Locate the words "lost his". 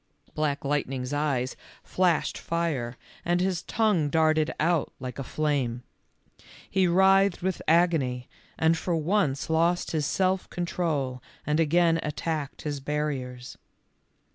9.47-10.07